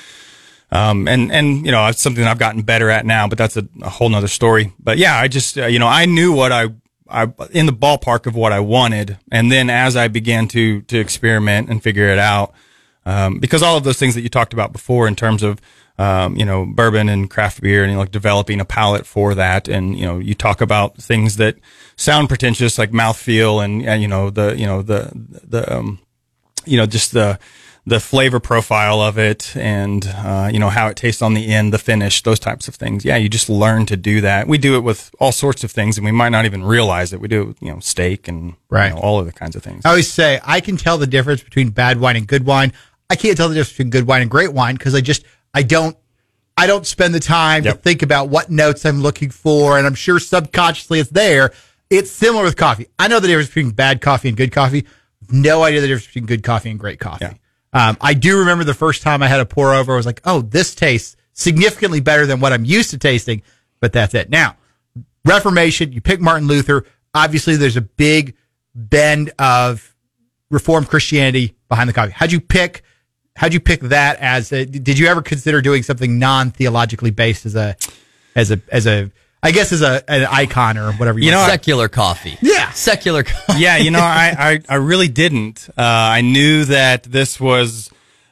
Um, 0.72 1.08
and, 1.08 1.32
and, 1.32 1.64
you 1.68 1.72
know, 1.72 1.86
it's 1.86 2.02
something 2.02 2.24
I've 2.24 2.40
gotten 2.40 2.64
better 2.64 2.90
at 2.90 3.06
now, 3.06 3.28
but 3.28 3.38
that's 3.38 3.56
a, 3.56 3.68
a 3.84 3.90
whole 3.90 4.10
nother 4.10 4.28
story. 4.28 4.74
But 4.80 4.98
yeah, 4.98 5.16
I 5.16 5.28
just, 5.28 5.56
uh, 5.56 5.68
you 5.68 5.78
know, 5.78 5.88
I 5.88 6.08
knew 6.08 6.34
what 6.34 6.52
I, 6.52 6.70
I, 7.08 7.32
in 7.52 7.68
the 7.68 7.72
ballpark 7.72 8.26
of 8.26 8.34
what 8.34 8.52
I 8.52 8.60
wanted. 8.60 9.20
And 9.32 9.52
then 9.52 9.70
as 9.70 9.96
I 9.96 10.08
began 10.08 10.48
to, 10.48 10.82
to 10.82 10.98
experiment 10.98 11.70
and 11.70 11.84
figure 11.84 12.08
it 12.08 12.18
out, 12.18 12.56
um, 13.06 13.40
because 13.40 13.62
all 13.62 13.78
of 13.78 13.84
those 13.84 13.98
things 13.98 14.16
that 14.16 14.22
you 14.22 14.30
talked 14.30 14.54
about 14.54 14.72
before 14.72 15.08
in 15.08 15.16
terms 15.16 15.44
of, 15.44 15.60
um, 15.98 16.36
you 16.36 16.46
know, 16.46 16.66
bourbon 16.66 17.10
and 17.10 17.30
craft 17.30 17.62
beer 17.62 17.84
and 17.84 17.92
you 17.92 17.96
know, 17.96 18.02
like 18.02 18.12
developing 18.12 18.60
a 18.60 18.66
palate 18.66 19.06
for 19.06 19.36
that. 19.36 19.68
And, 19.68 19.98
you 19.98 20.06
know, 20.06 20.20
you 20.20 20.34
talk 20.34 20.62
about 20.62 20.98
things 20.98 21.38
that 21.38 21.58
sound 21.96 22.30
pretentious 22.30 22.78
like 22.78 22.92
mouthfeel 22.92 23.64
and, 23.64 23.84
and 23.86 24.02
you 24.02 24.08
know, 24.08 24.30
the, 24.30 24.56
you 24.58 24.66
know, 24.66 24.82
the, 24.82 25.12
the, 25.14 25.72
um, 25.72 26.00
you 26.66 26.78
know, 26.78 26.86
just 26.86 27.12
the, 27.12 27.38
the 27.86 28.00
flavor 28.00 28.40
profile 28.40 29.02
of 29.02 29.18
it 29.20 29.56
and, 29.58 30.08
uh, 30.08 30.50
you 30.52 30.58
know, 30.58 30.70
how 30.70 30.88
it 30.88 30.96
tastes 30.96 31.22
on 31.22 31.34
the 31.34 31.48
end, 31.48 31.74
the 31.74 31.78
finish, 31.78 32.24
those 32.24 32.40
types 32.40 32.70
of 32.70 32.76
things. 32.76 33.04
Yeah. 33.04 33.18
You 33.18 33.28
just 33.28 33.50
learn 33.50 33.86
to 33.88 33.98
do 33.98 34.22
that. 34.22 34.48
We 34.48 34.58
do 34.58 34.78
it 34.78 34.80
with 34.80 35.14
all 35.20 35.34
sorts 35.34 35.66
of 35.66 35.72
things 35.72 35.98
and 35.98 36.06
we 36.06 36.12
might 36.12 36.30
not 36.30 36.46
even 36.46 36.64
realize 36.64 37.12
it. 37.12 37.20
We 37.20 37.28
do 37.28 37.42
it 37.42 37.48
with, 37.50 37.62
you 37.62 37.72
know, 37.74 37.80
steak 37.82 38.30
and 38.30 38.56
Right. 38.70 38.88
you 38.88 38.96
know, 38.96 39.02
all 39.02 39.20
other 39.20 39.34
kinds 39.34 39.58
of 39.58 39.64
things. 39.64 39.86
I 39.86 39.90
always 39.90 40.10
say 40.12 40.40
I 40.46 40.62
can 40.62 40.78
tell 40.78 40.98
the 40.98 41.06
difference 41.08 41.44
between 41.44 41.72
bad 41.72 42.00
wine 42.00 42.16
and 42.16 42.26
good 42.26 42.46
wine. 42.46 42.72
I 43.14 43.16
can't 43.16 43.38
tell 43.38 43.48
the 43.48 43.54
difference 43.54 43.74
between 43.74 43.92
good 43.92 44.08
wine 44.08 44.24
and 44.24 44.32
great 44.32 44.52
wine 44.54 44.74
because 44.74 44.96
I 44.96 45.02
just 45.02 45.24
I 45.54 45.62
don't 45.62 45.96
I 46.58 46.66
don't 46.66 46.84
spend 46.84 47.14
the 47.14 47.20
time 47.20 47.62
to 47.62 47.74
think 47.74 48.02
about 48.02 48.30
what 48.30 48.50
notes 48.50 48.88
I'm 48.88 49.04
looking 49.04 49.30
for, 49.30 49.78
and 49.78 49.86
I'm 49.86 49.94
sure 49.94 50.18
subconsciously 50.18 51.00
it's 51.00 51.12
there. 51.12 51.54
It's 51.92 52.10
similar 52.10 52.44
with 52.44 52.58
coffee. 52.58 52.88
I 52.98 53.08
know 53.08 53.20
the 53.20 53.28
difference 53.28 53.50
between 53.50 53.70
bad 53.70 54.02
coffee 54.02 54.30
and 54.30 54.36
good 54.36 54.52
coffee. 54.52 54.88
No 55.30 55.62
idea 55.62 55.82
the 55.82 55.88
difference 55.90 56.08
between 56.08 56.26
good 56.26 56.42
coffee 56.42 56.72
and 56.72 56.80
great 56.80 57.00
coffee. 57.00 57.26
Yeah. 57.26 57.90
Um, 57.90 57.98
I 58.02 58.16
do 58.16 58.40
remember 58.40 58.64
the 58.64 58.74
first 58.74 59.04
time 59.04 59.22
I 59.22 59.28
had 59.28 59.40
a 59.40 59.46
pour 59.46 59.76
over, 59.76 59.94
I 59.94 59.98
was 59.98 60.08
like, 60.08 60.22
oh, 60.26 60.42
this 60.42 60.74
tastes 60.74 61.16
significantly 61.34 62.00
better 62.00 62.26
than 62.26 62.40
what 62.40 62.52
I'm 62.52 62.66
used 62.66 62.90
to 62.92 62.98
tasting, 62.98 63.44
but 63.80 63.94
that's 63.94 64.16
it. 64.16 64.32
Now, 64.32 64.58
Reformation, 65.24 65.92
you 65.92 66.02
pick 66.02 66.20
Martin 66.20 66.48
Luther. 66.48 66.86
Obviously, 67.14 67.58
there's 67.58 67.78
a 67.78 67.82
big 67.82 68.36
bend 68.74 69.32
of 69.38 69.96
Reformed 70.50 70.88
Christianity 70.88 71.56
behind 71.70 71.90
the 71.90 71.94
coffee. 71.94 72.12
How'd 72.12 72.32
you 72.32 72.42
pick? 72.42 72.84
How'd 73.36 73.54
you 73.54 73.60
pick 73.60 73.82
that 73.82 74.18
as? 74.20 74.52
A, 74.52 74.66
did 74.66 74.98
you 75.00 75.08
ever 75.08 75.22
consider 75.22 75.62
doing 75.62 75.84
something 75.84 76.20
non 76.20 76.52
theologically 76.52 77.12
based 77.12 77.46
as 77.46 77.56
a, 77.56 77.76
as 78.36 78.52
a, 78.52 78.62
as 78.72 78.86
a, 78.88 79.12
I 79.42 79.52
guess 79.52 79.72
as 79.74 79.82
a 79.82 80.04
an 80.08 80.26
icon 80.30 80.78
or 80.78 80.94
whatever 80.94 81.20
you, 81.20 81.26
You 81.26 81.32
know, 81.32 81.38
want 81.40 81.48
to 81.48 81.52
say? 81.52 81.58
secular 81.58 81.90
coffee. 81.90 82.38
Yeah. 82.42 82.72
Secular 82.72 83.24
coffee. 83.24 83.60
yeah, 83.62 83.78
you 83.78 83.92
know, 83.92 84.00
I, 84.00 84.36
I, 84.38 84.60
I 84.70 84.76
really 84.76 85.08
didn't. 85.08 85.68
Uh, 85.78 85.82
I 85.82 86.22
knew 86.22 86.64
that 86.66 87.04
this 87.04 87.40
was, 87.40 87.90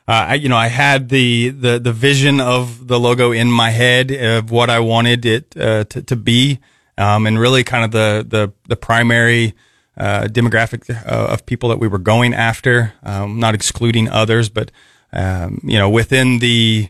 uh, 0.07 0.11
I, 0.29 0.33
you 0.35 0.47
know, 0.49 0.55
I 0.55 0.67
had 0.67 1.09
the, 1.09 1.49
the, 1.49 1.79
the 1.79 1.91
vision 1.91 2.39
of 2.39 2.87
the 2.87 2.99
logo 2.99 3.31
in 3.31 3.51
my 3.51 3.71
head 3.71 4.11
of 4.11 4.51
what 4.51 4.69
I 4.69 4.79
wanted 4.79 5.25
it 5.25 5.57
uh, 5.57 5.83
to, 5.85 6.01
to 6.03 6.15
be, 6.15 6.59
um, 6.97 7.25
and 7.25 7.39
really 7.39 7.63
kind 7.63 7.83
of 7.85 7.91
the, 7.91 8.25
the, 8.27 8.53
the 8.67 8.75
primary 8.77 9.53
uh, 9.97 10.27
demographic 10.29 10.89
uh, 10.89 11.33
of 11.33 11.45
people 11.45 11.69
that 11.69 11.79
we 11.79 11.87
were 11.87 11.97
going 11.99 12.33
after, 12.33 12.93
um, 13.03 13.39
not 13.39 13.53
excluding 13.55 14.07
others, 14.07 14.47
but, 14.47 14.71
um, 15.13 15.59
you 15.63 15.77
know, 15.77 15.89
within 15.89 16.39
the, 16.39 16.89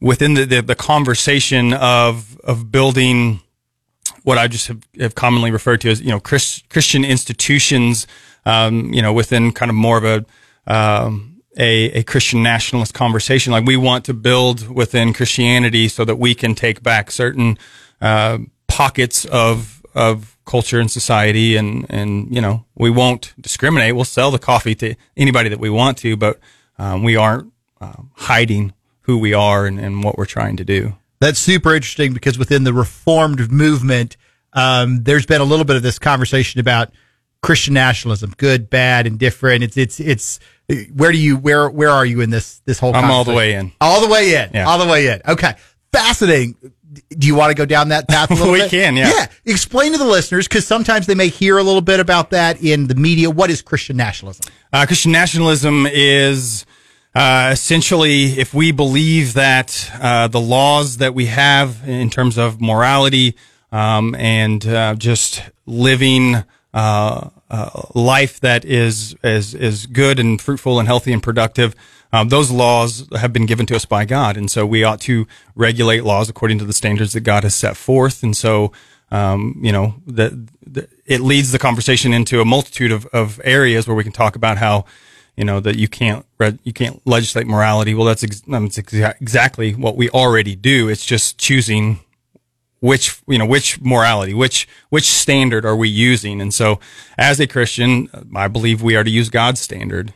within 0.00 0.34
the, 0.34 0.44
the, 0.44 0.62
the 0.62 0.74
conversation 0.74 1.72
of, 1.74 2.38
of 2.40 2.70
building, 2.70 3.40
what 4.24 4.38
I 4.38 4.48
just 4.48 4.68
have, 4.68 4.82
have 4.98 5.14
commonly 5.14 5.50
referred 5.50 5.80
to 5.82 5.90
as, 5.90 6.00
you 6.00 6.10
know, 6.10 6.20
Chris, 6.20 6.62
Christian 6.68 7.04
institutions, 7.04 8.06
um, 8.44 8.92
you 8.92 9.02
know, 9.02 9.12
within 9.12 9.52
kind 9.52 9.70
of 9.70 9.74
more 9.74 9.98
of 9.98 10.04
a, 10.04 10.72
um, 10.72 11.42
a, 11.56 11.98
a 11.98 12.02
Christian 12.02 12.42
nationalist 12.42 12.94
conversation. 12.94 13.52
Like 13.52 13.66
we 13.66 13.76
want 13.76 14.04
to 14.04 14.14
build 14.14 14.68
within 14.68 15.12
Christianity 15.12 15.88
so 15.88 16.04
that 16.04 16.16
we 16.16 16.34
can 16.34 16.54
take 16.54 16.82
back 16.82 17.10
certain, 17.10 17.58
uh, 18.00 18.38
pockets 18.68 19.24
of, 19.26 19.84
of 19.94 20.36
culture 20.44 20.80
and 20.80 20.90
society. 20.90 21.56
And, 21.56 21.86
and, 21.88 22.34
you 22.34 22.40
know, 22.40 22.64
we 22.74 22.90
won't 22.90 23.34
discriminate. 23.40 23.94
We'll 23.94 24.04
sell 24.04 24.30
the 24.30 24.38
coffee 24.38 24.74
to 24.76 24.94
anybody 25.16 25.48
that 25.48 25.60
we 25.60 25.70
want 25.70 25.98
to, 25.98 26.16
but, 26.16 26.40
um, 26.78 27.02
we 27.02 27.16
aren't, 27.16 27.52
um, 27.80 28.10
hiding 28.14 28.72
who 29.02 29.18
we 29.18 29.34
are 29.34 29.66
and, 29.66 29.78
and 29.78 30.04
what 30.04 30.16
we're 30.16 30.26
trying 30.26 30.56
to 30.56 30.64
do. 30.64 30.94
That's 31.20 31.38
super 31.38 31.74
interesting 31.74 32.12
because 32.14 32.38
within 32.38 32.64
the 32.64 32.72
Reformed 32.72 33.50
movement, 33.50 34.16
um, 34.52 35.04
there's 35.04 35.26
been 35.26 35.40
a 35.40 35.44
little 35.44 35.64
bit 35.64 35.76
of 35.76 35.82
this 35.82 35.98
conversation 35.98 36.60
about 36.60 36.90
Christian 37.42 37.74
nationalism, 37.74 38.34
good, 38.36 38.70
bad, 38.70 39.06
and 39.06 39.18
different. 39.18 39.64
It's 39.64 39.76
it's 39.76 40.00
it's 40.00 40.40
where 40.94 41.10
do 41.10 41.18
you 41.18 41.36
where 41.36 41.68
where 41.68 41.90
are 41.90 42.06
you 42.06 42.20
in 42.20 42.30
this 42.30 42.60
this 42.64 42.78
whole? 42.78 42.94
I'm 42.94 43.10
all 43.10 43.24
the 43.24 43.34
way 43.34 43.54
in. 43.54 43.72
All 43.80 44.00
the 44.00 44.08
way 44.08 44.34
in. 44.34 44.50
Yeah. 44.54 44.68
All 44.68 44.78
the 44.78 44.86
way 44.86 45.08
in. 45.08 45.20
Okay. 45.26 45.54
Fascinating. 45.92 46.56
Do 47.10 47.26
you 47.26 47.34
want 47.34 47.50
to 47.50 47.54
go 47.54 47.64
down 47.64 47.88
that 47.88 48.08
path 48.08 48.30
a 48.30 48.34
little 48.38 48.52
We 48.52 48.60
bit? 48.60 48.70
can, 48.70 48.96
yeah. 48.96 49.10
Yeah. 49.10 49.26
Explain 49.46 49.92
to 49.92 49.98
the 49.98 50.04
listeners 50.06 50.46
because 50.48 50.66
sometimes 50.66 51.06
they 51.06 51.14
may 51.14 51.28
hear 51.28 51.58
a 51.58 51.62
little 51.62 51.80
bit 51.80 52.00
about 52.00 52.30
that 52.30 52.62
in 52.62 52.86
the 52.86 52.94
media. 52.94 53.30
What 53.30 53.50
is 53.50 53.62
Christian 53.62 53.96
nationalism? 53.96 54.44
Uh, 54.72 54.84
Christian 54.86 55.12
nationalism 55.12 55.86
is 55.86 56.66
uh, 57.14 57.50
essentially 57.52 58.38
if 58.38 58.52
we 58.54 58.72
believe 58.72 59.34
that 59.34 59.90
uh, 60.00 60.28
the 60.28 60.40
laws 60.40 60.98
that 60.98 61.14
we 61.14 61.26
have 61.26 61.86
in 61.88 62.10
terms 62.10 62.36
of 62.38 62.60
morality 62.60 63.34
um, 63.70 64.14
and 64.16 64.66
uh, 64.66 64.94
just 64.94 65.42
living 65.66 66.36
uh, 66.74 67.28
uh, 67.50 67.82
life 67.94 68.40
that 68.40 68.64
is 68.64 69.14
is 69.22 69.54
is 69.54 69.86
good 69.86 70.18
and 70.18 70.40
fruitful 70.40 70.78
and 70.78 70.88
healthy 70.88 71.12
and 71.12 71.22
productive. 71.22 71.74
Um, 72.12 72.28
those 72.28 72.50
laws 72.50 73.08
have 73.16 73.32
been 73.32 73.46
given 73.46 73.64
to 73.66 73.76
us 73.76 73.86
by 73.86 74.04
God, 74.04 74.36
and 74.36 74.50
so 74.50 74.66
we 74.66 74.84
ought 74.84 75.00
to 75.02 75.26
regulate 75.54 76.04
laws 76.04 76.28
according 76.28 76.58
to 76.58 76.64
the 76.64 76.74
standards 76.74 77.14
that 77.14 77.20
God 77.20 77.42
has 77.42 77.54
set 77.54 77.76
forth. 77.76 78.22
And 78.22 78.36
so, 78.36 78.72
um, 79.10 79.58
you 79.62 79.72
know, 79.72 79.94
that 80.06 80.32
that 80.66 80.90
it 81.06 81.20
leads 81.20 81.52
the 81.52 81.58
conversation 81.58 82.12
into 82.12 82.40
a 82.40 82.44
multitude 82.44 82.92
of, 82.92 83.06
of 83.06 83.40
areas 83.44 83.86
where 83.86 83.96
we 83.96 84.04
can 84.04 84.12
talk 84.12 84.36
about 84.36 84.58
how, 84.58 84.84
you 85.36 85.44
know, 85.44 85.58
that 85.60 85.76
you 85.76 85.88
can't 85.88 86.26
you 86.64 86.72
can't 86.74 87.00
legislate 87.06 87.46
morality. 87.46 87.94
Well, 87.94 88.06
that's 88.06 88.24
ex- 88.24 88.42
it's 88.46 88.78
exa- 88.78 89.20
exactly 89.20 89.72
what 89.72 89.96
we 89.96 90.10
already 90.10 90.54
do. 90.54 90.90
It's 90.90 91.06
just 91.06 91.38
choosing 91.38 92.00
which 92.80 93.22
you 93.28 93.38
know 93.38 93.46
which 93.46 93.80
morality 93.80 94.34
which 94.34 94.68
which 94.88 95.04
standard 95.04 95.64
are 95.64 95.76
we 95.76 95.88
using 95.88 96.40
and 96.40 96.52
so 96.52 96.80
as 97.16 97.38
a 97.38 97.46
christian 97.46 98.08
i 98.34 98.48
believe 98.48 98.82
we 98.82 98.96
are 98.96 99.04
to 99.04 99.10
use 99.10 99.30
god's 99.30 99.60
standard 99.60 100.12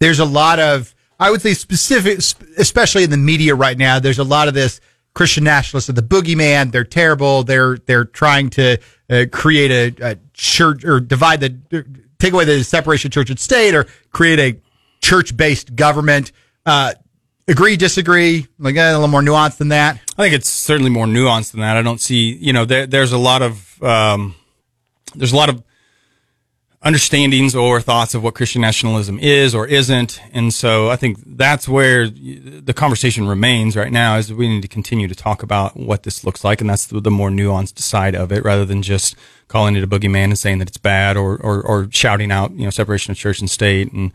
there's 0.00 0.18
a 0.18 0.24
lot 0.24 0.58
of 0.58 0.95
I 1.18 1.30
would 1.30 1.40
say 1.40 1.54
specific, 1.54 2.18
especially 2.58 3.04
in 3.04 3.10
the 3.10 3.16
media 3.16 3.54
right 3.54 3.76
now. 3.76 3.98
There's 3.98 4.18
a 4.18 4.24
lot 4.24 4.48
of 4.48 4.54
this 4.54 4.80
Christian 5.14 5.44
nationalists 5.44 5.88
are 5.88 5.94
the 5.94 6.02
boogeyman. 6.02 6.72
They're 6.72 6.84
terrible. 6.84 7.42
They're 7.42 7.78
they're 7.78 8.04
trying 8.04 8.50
to 8.50 8.78
uh, 9.08 9.24
create 9.32 9.70
a, 10.00 10.10
a 10.10 10.16
church 10.34 10.84
or 10.84 11.00
divide 11.00 11.40
the 11.40 11.86
take 12.18 12.32
away 12.32 12.44
the 12.44 12.62
separation 12.64 13.10
church 13.10 13.30
and 13.30 13.38
state 13.38 13.74
or 13.74 13.86
create 14.12 14.38
a 14.38 14.60
church 15.00 15.36
based 15.36 15.74
government. 15.74 16.32
Uh, 16.66 16.92
agree, 17.48 17.76
disagree? 17.76 18.46
Like 18.58 18.76
eh, 18.76 18.90
a 18.90 18.92
little 18.92 19.08
more 19.08 19.22
nuanced 19.22 19.56
than 19.58 19.68
that. 19.68 20.00
i 20.18 20.22
think 20.22 20.34
it's 20.34 20.48
certainly 20.48 20.90
more 20.90 21.06
nuanced 21.06 21.52
than 21.52 21.60
that 21.60 21.76
i 21.76 21.82
don't 21.82 22.00
see 22.00 22.34
you 22.34 22.52
know 22.52 22.64
there, 22.64 22.86
there's 22.86 23.12
a 23.12 23.18
lot 23.18 23.42
of 23.42 23.82
um, 23.82 24.34
there's 25.14 25.32
a 25.32 25.36
lot 25.36 25.48
of 25.48 25.62
understandings 26.82 27.54
or 27.54 27.80
thoughts 27.80 28.14
of 28.14 28.22
what 28.22 28.34
Christian 28.34 28.60
nationalism 28.62 29.18
is 29.18 29.54
or 29.54 29.66
isn't. 29.66 30.20
And 30.32 30.52
so 30.54 30.88
I 30.90 30.96
think 30.96 31.18
that's 31.26 31.68
where 31.68 32.08
the 32.08 32.74
conversation 32.74 33.26
remains 33.26 33.76
right 33.76 33.90
now 33.90 34.16
is 34.16 34.32
we 34.32 34.46
need 34.48 34.62
to 34.62 34.68
continue 34.68 35.08
to 35.08 35.14
talk 35.14 35.42
about 35.42 35.76
what 35.76 36.04
this 36.04 36.22
looks 36.22 36.44
like. 36.44 36.60
And 36.60 36.70
that's 36.70 36.86
the, 36.86 37.10
more 37.10 37.30
nuanced 37.30 37.78
side 37.78 38.14
of 38.14 38.30
it 38.30 38.44
rather 38.44 38.64
than 38.64 38.82
just 38.82 39.16
calling 39.48 39.74
it 39.74 39.82
a 39.82 39.86
boogeyman 39.86 40.24
and 40.24 40.38
saying 40.38 40.58
that 40.58 40.68
it's 40.68 40.76
bad 40.76 41.16
or, 41.16 41.36
or, 41.38 41.62
or 41.62 41.88
shouting 41.90 42.30
out, 42.30 42.52
you 42.52 42.64
know, 42.64 42.70
separation 42.70 43.10
of 43.10 43.16
church 43.16 43.40
and 43.40 43.50
state. 43.50 43.92
And, 43.92 44.12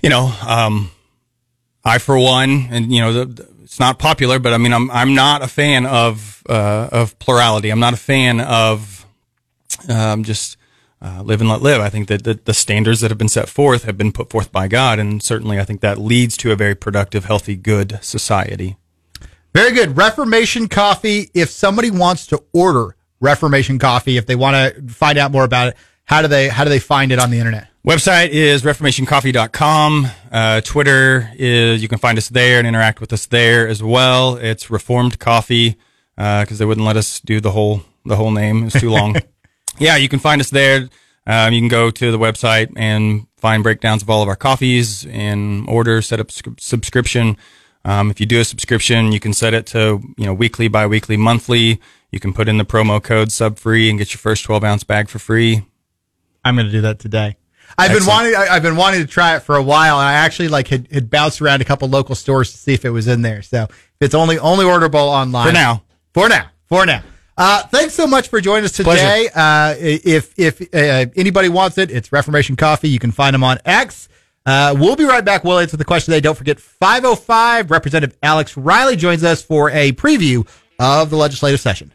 you 0.00 0.08
know, 0.08 0.34
um, 0.46 0.90
I, 1.84 1.98
for 1.98 2.18
one, 2.18 2.66
and 2.70 2.92
you 2.92 3.00
know, 3.00 3.12
the, 3.12 3.24
the- 3.26 3.48
it's 3.62 3.80
not 3.80 3.98
popular, 3.98 4.38
but 4.38 4.52
I 4.52 4.58
mean, 4.58 4.74
I'm, 4.74 4.90
I'm 4.90 5.14
not 5.14 5.40
a 5.40 5.48
fan 5.48 5.86
of, 5.86 6.42
uh, 6.46 6.88
of 6.92 7.18
plurality. 7.18 7.70
I'm 7.70 7.80
not 7.80 7.94
a 7.94 7.96
fan 7.96 8.38
of, 8.40 9.06
um, 9.88 10.24
just, 10.24 10.58
uh, 11.02 11.22
live 11.22 11.40
and 11.40 11.50
let 11.50 11.60
live. 11.60 11.80
I 11.80 11.88
think 11.88 12.08
that 12.08 12.24
the, 12.24 12.34
the 12.34 12.54
standards 12.54 13.00
that 13.00 13.10
have 13.10 13.18
been 13.18 13.28
set 13.28 13.48
forth 13.48 13.84
have 13.84 13.98
been 13.98 14.12
put 14.12 14.30
forth 14.30 14.52
by 14.52 14.68
God, 14.68 14.98
and 14.98 15.22
certainly 15.22 15.58
I 15.58 15.64
think 15.64 15.80
that 15.80 15.98
leads 15.98 16.36
to 16.38 16.52
a 16.52 16.56
very 16.56 16.74
productive, 16.74 17.24
healthy, 17.24 17.56
good 17.56 17.98
society. 18.02 18.76
Very 19.52 19.72
good. 19.72 19.96
Reformation 19.96 20.68
Coffee. 20.68 21.30
If 21.34 21.50
somebody 21.50 21.90
wants 21.90 22.26
to 22.28 22.42
order 22.52 22.96
Reformation 23.20 23.78
Coffee, 23.78 24.16
if 24.16 24.26
they 24.26 24.36
want 24.36 24.54
to 24.54 24.82
find 24.92 25.18
out 25.18 25.32
more 25.32 25.44
about 25.44 25.68
it, 25.68 25.76
how 26.04 26.22
do 26.22 26.28
they 26.28 26.48
how 26.48 26.64
do 26.64 26.70
they 26.70 26.78
find 26.78 27.12
it 27.12 27.18
on 27.18 27.30
the 27.30 27.38
internet? 27.38 27.68
Website 27.86 28.28
is 28.28 28.62
reformationcoffee.com. 28.62 30.06
Uh, 30.30 30.60
Twitter 30.60 31.28
is, 31.34 31.82
you 31.82 31.88
can 31.88 31.98
find 31.98 32.16
us 32.16 32.28
there 32.28 32.58
and 32.58 32.66
interact 32.66 33.00
with 33.00 33.12
us 33.12 33.26
there 33.26 33.66
as 33.66 33.82
well. 33.82 34.36
It's 34.36 34.70
Reformed 34.70 35.18
Coffee, 35.18 35.76
uh, 36.16 36.44
cause 36.44 36.58
they 36.58 36.64
wouldn't 36.64 36.86
let 36.86 36.96
us 36.96 37.18
do 37.18 37.40
the 37.40 37.50
whole, 37.50 37.82
the 38.04 38.14
whole 38.14 38.30
name. 38.30 38.68
It's 38.68 38.78
too 38.78 38.90
long. 38.90 39.16
yeah, 39.78 39.96
you 39.96 40.08
can 40.08 40.18
find 40.18 40.40
us 40.40 40.50
there. 40.50 40.88
Um, 41.26 41.52
you 41.52 41.60
can 41.60 41.68
go 41.68 41.90
to 41.90 42.10
the 42.10 42.18
website 42.18 42.72
and 42.76 43.26
find 43.36 43.62
breakdowns 43.62 44.02
of 44.02 44.10
all 44.10 44.22
of 44.22 44.28
our 44.28 44.36
coffees 44.36 45.06
and 45.06 45.68
order, 45.68 46.02
set 46.02 46.20
up 46.20 46.30
sc- 46.30 46.58
subscription. 46.58 47.36
Um, 47.84 48.10
if 48.10 48.20
you 48.20 48.26
do 48.26 48.40
a 48.40 48.44
subscription, 48.44 49.12
you 49.12 49.20
can 49.20 49.32
set 49.32 49.54
it 49.54 49.66
to, 49.66 50.00
you 50.16 50.26
know, 50.26 50.34
weekly, 50.34 50.68
bi-weekly, 50.68 51.16
monthly. 51.16 51.80
You 52.10 52.20
can 52.20 52.32
put 52.32 52.48
in 52.48 52.58
the 52.58 52.64
promo 52.64 53.02
code 53.02 53.32
sub 53.32 53.58
free 53.58 53.88
and 53.88 53.98
get 53.98 54.12
your 54.12 54.18
first 54.18 54.44
12 54.44 54.62
ounce 54.64 54.84
bag 54.84 55.08
for 55.08 55.18
free. 55.18 55.66
I'm 56.44 56.56
going 56.56 56.66
to 56.66 56.72
do 56.72 56.82
that 56.82 56.98
today. 56.98 57.36
I've 57.78 57.92
been 57.92 58.06
wanting. 58.06 58.34
I, 58.34 58.48
I've 58.50 58.62
been 58.62 58.76
wanting 58.76 59.00
to 59.00 59.06
try 59.06 59.36
it 59.36 59.40
for 59.40 59.56
a 59.56 59.62
while, 59.62 59.98
and 59.98 60.06
I 60.06 60.12
actually 60.12 60.48
like 60.48 60.68
had, 60.68 60.88
had 60.92 61.08
bounced 61.08 61.40
around 61.40 61.62
a 61.62 61.64
couple 61.64 61.88
local 61.88 62.14
stores 62.14 62.52
to 62.52 62.58
see 62.58 62.74
if 62.74 62.84
it 62.84 62.90
was 62.90 63.08
in 63.08 63.22
there. 63.22 63.40
So 63.40 63.62
if 63.64 63.96
it's 64.00 64.14
only 64.14 64.38
only 64.38 64.64
orderable 64.64 64.96
online 64.96 65.48
For 65.48 65.52
now. 65.54 65.82
For 66.12 66.28
now. 66.28 66.50
For 66.66 66.84
now. 66.84 67.02
Uh, 67.36 67.62
thanks 67.68 67.94
so 67.94 68.06
much 68.06 68.28
for 68.28 68.40
joining 68.40 68.64
us 68.64 68.72
today. 68.72 69.28
Uh, 69.34 69.74
if 69.78 70.34
if 70.38 70.60
uh, 70.74 71.10
anybody 71.16 71.48
wants 71.48 71.78
it, 71.78 71.90
it's 71.90 72.12
Reformation 72.12 72.56
Coffee. 72.56 72.88
You 72.88 72.98
can 72.98 73.10
find 73.10 73.34
them 73.34 73.42
on 73.42 73.58
X. 73.64 74.08
Uh, 74.44 74.74
we'll 74.78 74.96
be 74.96 75.04
right 75.04 75.24
back. 75.24 75.44
We'll 75.44 75.58
answer 75.58 75.76
the 75.76 75.84
question 75.84 76.12
today. 76.12 76.20
Don't 76.20 76.36
forget, 76.36 76.58
505 76.60 77.70
Representative 77.70 78.18
Alex 78.22 78.56
Riley 78.56 78.96
joins 78.96 79.22
us 79.24 79.42
for 79.42 79.70
a 79.70 79.92
preview 79.92 80.46
of 80.78 81.10
the 81.10 81.16
legislative 81.16 81.60
session. 81.60 81.92